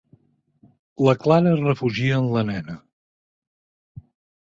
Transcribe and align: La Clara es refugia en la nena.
La 1.09 1.13
Clara 1.25 1.53
es 1.59 1.63
refugia 1.67 2.19
en 2.25 2.33
la 2.39 2.45
nena. 2.51 2.81